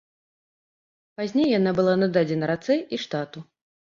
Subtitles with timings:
[1.19, 3.39] Пазней яна была нададзена рацэ і штату.